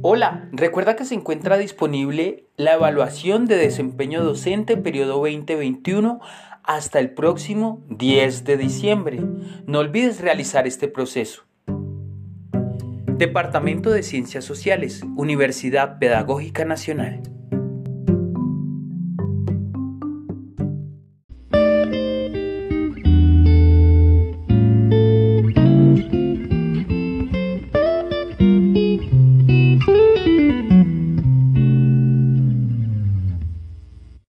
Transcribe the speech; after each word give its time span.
Hola, 0.00 0.48
recuerda 0.52 0.94
que 0.94 1.04
se 1.04 1.16
encuentra 1.16 1.58
disponible 1.58 2.46
la 2.56 2.74
evaluación 2.74 3.46
de 3.46 3.56
desempeño 3.56 4.22
docente 4.22 4.76
periodo 4.76 5.14
2021 5.14 6.20
hasta 6.62 7.00
el 7.00 7.14
próximo 7.14 7.82
10 7.88 8.44
de 8.44 8.56
diciembre. 8.56 9.20
No 9.66 9.80
olvides 9.80 10.20
realizar 10.20 10.68
este 10.68 10.86
proceso. 10.86 11.46
Departamento 13.16 13.90
de 13.90 14.04
Ciencias 14.04 14.44
Sociales, 14.44 15.02
Universidad 15.16 15.98
Pedagógica 15.98 16.64
Nacional. 16.64 17.20